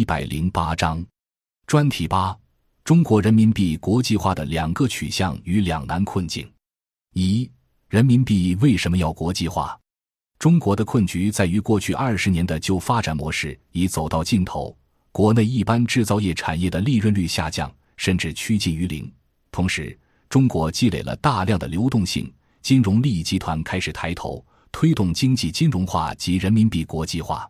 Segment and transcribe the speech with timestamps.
[0.00, 1.04] 一百零八章，
[1.66, 2.34] 专题八：
[2.84, 6.50] 中国人民币国际化的两个取向与两难困境。
[7.12, 7.50] 一、
[7.90, 9.78] 人民币为什么要国际化？
[10.38, 14.74] 中国的困局在于，过去二十年的旧发展模式已走到尽头，
[15.12, 19.12] 国内一般制造业产业的利润率下降，甚至趋近于零。
[19.52, 19.94] 同时，
[20.30, 22.32] 中国积累了大量的流动性，
[22.62, 24.42] 金融利益集团开始抬头，
[24.72, 27.46] 推动经济金融化及人民币国际化。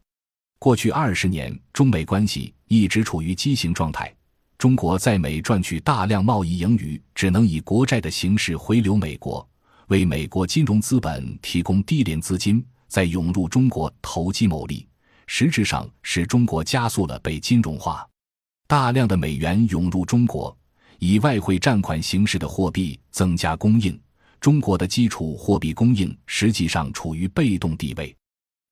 [0.60, 4.14] 过去二十年，中美关系一直处于畸形状态。
[4.58, 9.48] 中国在美赚取大量贸易盈余，只能以国债的形式回流美国，
[9.86, 14.86] 为美国金融资本提供低廉资金，再涌入中国投机牟利，
[15.26, 18.06] 实质上使中国加速了被金融化。
[18.66, 20.54] 大量的美元涌入中国，
[20.98, 23.98] 以外汇占款形式的货币增加供应，
[24.38, 28.14] 中国的基础货币供应实际上处于被动地位。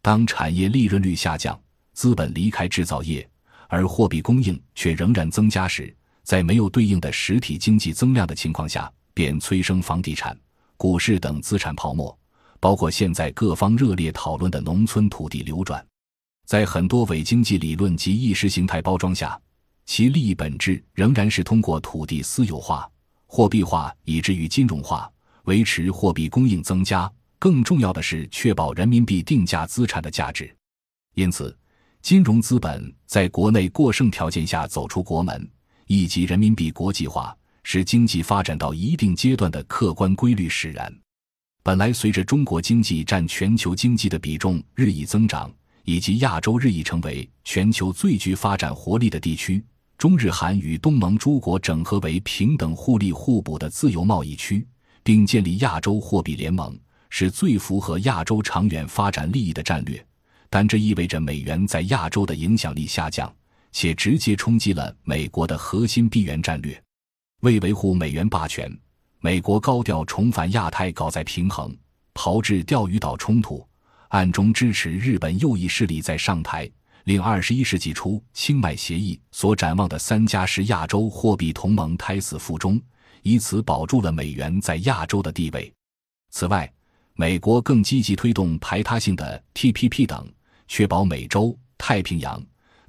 [0.02, 1.59] 当产业利润率下降，
[1.98, 3.29] 资本离开制造业，
[3.66, 10.39] 而货币供应却仍然增加时，在没有对应的实体经济增量的情况下，便催生房地产、
[10.77, 12.17] 股市等资产泡沫，
[12.61, 15.84] 包括现在各方热烈讨论的农村土地流转。
[16.47, 19.37] 在很多伪经济理论及意识形态包装下，
[19.84, 22.89] 其利益本质仍然是通过土地私有化、
[23.27, 25.11] 货币化以至于金融化，
[25.47, 27.12] 维持货币供应增加。
[27.41, 30.48] 更重要的是，确保人民币定价资产的价值。
[31.15, 31.53] 因此。
[32.02, 35.48] 金融资本在国内过剩条件下走出国门，
[35.86, 40.92] 以及人民币国际化，是经济发展到一定阶段的客观规律使然。
[41.62, 45.52] 本来随着中国经济占全球经济的比重日益增长，
[45.84, 49.62] 以及亚洲日益成为全球最具发展活力的地区，
[49.98, 54.66] 中日韩与东盟诸国整合为平等互利互补的自由贸易区，
[55.02, 56.78] 并建立亚洲货币联盟，
[57.10, 60.02] 是最符合亚洲长远发展利益的战略。
[60.50, 63.32] 但这意味着美元在亚洲的影响力下降，
[63.72, 66.80] 且直接冲击了美国的核心币源战略。
[67.41, 68.70] 为维护美元霸权，
[69.20, 71.76] 美国高调重返亚太，搞在平衡，
[72.14, 73.66] 炮制钓鱼岛冲突，
[74.08, 76.69] 暗中支持日本右翼势力在上台，
[77.04, 82.81] 令二十一世纪初清迈协议所展望的三加十亚洲货币同盟胎死腹中，
[83.22, 85.72] 以此保住了美元在亚洲的地位。
[86.31, 86.70] 此外，
[87.14, 90.26] 美国更积极推动排他性的 TPP 等。
[90.69, 92.41] 确保美洲、太平洋、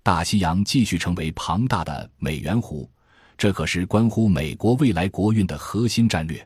[0.03, 2.87] 大西洋继续成为庞大的美元湖，
[3.37, 6.45] 这可是关乎美国未来国运的核心战略。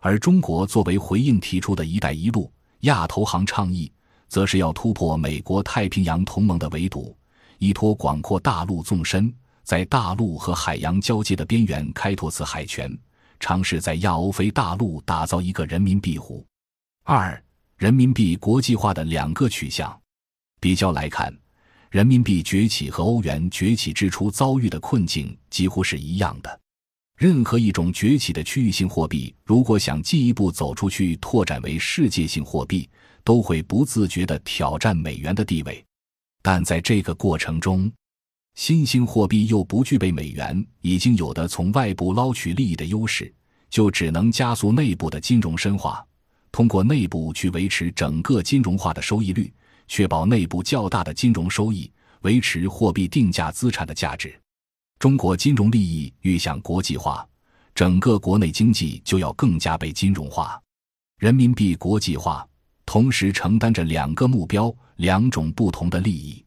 [0.00, 3.92] 而中国作为回应提出的一带一路、亚投行倡议，
[4.26, 7.16] 则是要突破美国太平洋同盟的围堵，
[7.58, 12.92] 依托广阔大陆纵深，在大陆和海洋交界的边缘开拓次海权，
[13.38, 16.44] 尝试在亚欧非大陆打造一个人民币湖。
[17.04, 17.40] 二、
[17.76, 20.01] 人民币国际化的两个取向。
[20.62, 21.36] 比较来看，
[21.90, 26.60] 人民币崛起和欧元崛起之初遭遇的困境几乎是一样的。
[27.18, 32.88] 任何一种崛起的区域性货币，如果想进一步走出去，拓展为世界性货币，
[33.24, 35.84] 都会不自觉地挑战美元的地位。
[36.42, 37.90] 但在这个过程中，
[38.54, 43.34] 新兴货币又不具备美元已经有的从外部捞取利益的优势，
[43.68, 46.06] 就只能加速内部的金融深化，
[46.52, 49.52] 通过内部去维持整个金融化的收益率。
[49.92, 51.92] 确保内部较大的金融收益，
[52.22, 54.34] 维持货币定价资产的价值。
[54.98, 57.28] 中国金融利益欲向国际化，
[57.74, 60.58] 整个国内经济就要更加被金融化。
[61.18, 62.48] 人民币国际化
[62.86, 66.42] 同时承担着两个目标，两种不同的利益。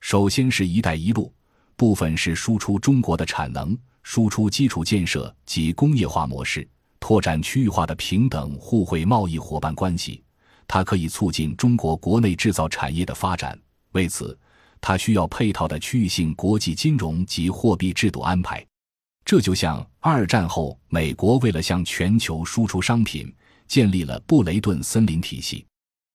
[0.00, 1.32] 首先是一带一路，
[1.76, 6.68] 部分是输出中国的产能，输出基础建设及工业化模式，
[6.98, 10.24] 拓展区域化的平等互惠贸易伙伴关系。
[10.72, 13.58] 它可以促进中国国内制造产业的发展，
[13.90, 14.38] 为此，
[14.80, 18.64] 它需要配套的区域性国际金融及货币制度安排。
[19.24, 23.34] 这就像二战后美国为了向全球输出商品，
[23.66, 25.66] 建立了布雷顿森林体系。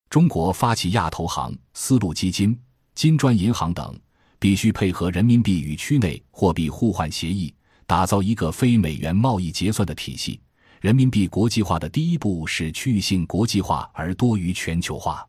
[0.10, 2.58] 中国发起亚投行、丝路基金、
[2.94, 3.94] 金砖银行等，
[4.40, 7.54] 必须配合人民币与区内货币互换协议，
[7.86, 10.40] 打造一个非美元贸易结算的体系。
[10.82, 15.28] 人民币国际化的第一步是区域性国际化，而多于全球化。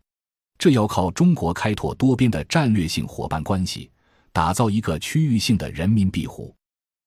[0.59, 3.91] 这要靠中国开拓多边的战略性伙伴关系，
[4.33, 6.55] 打造一个区域性的人民币湖。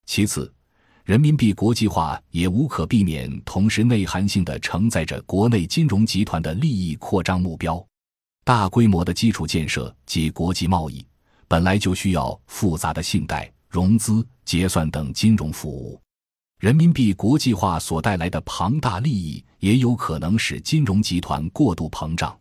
[0.06, 0.52] 其次，
[1.04, 7.84] 人民币国际化也无可避免同时内涵性的承载着国内金融集团的利益扩张目标。
[8.44, 11.06] 大规模的基础建设及国际贸易
[11.48, 16.02] 本来就需要复杂的信贷、融资、结算等金融服务。
[16.60, 22.38] 人民币国际化所带来的庞大利益，也有可能使金融集团过度膨胀，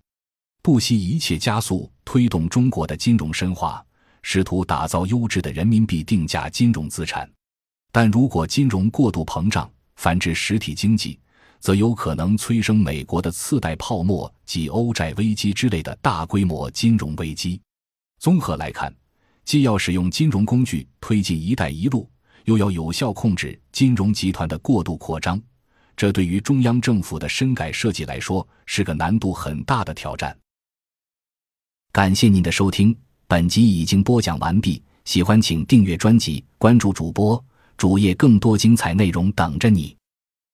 [0.60, 3.80] 不惜一切加速推动中国的金融深化，
[4.22, 7.30] 试图打造优质的人民币定价金融资产。
[7.92, 11.16] 但如果金融过度膨胀，反制实体经济，
[11.60, 17.60] 则有可能催生美国的次贷泡沫及欧债危机之类的大规模金融危机。
[18.18, 18.92] 综合来看，
[19.44, 22.10] 既要使用金融工具推进“一带一路”，
[22.48, 25.38] 又要有效控制金融集团的过度扩张，
[25.94, 30.34] 这对于中央政府的深改设计来说是个难度很大的挑战。
[31.92, 32.96] 感谢您的收听，
[33.26, 34.82] 本集已经播讲完毕。
[35.04, 37.42] 喜欢请订阅专辑，关注主播
[37.76, 39.94] 主页，更多精彩内容等着你。